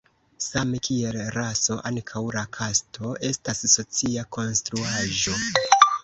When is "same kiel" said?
0.43-1.17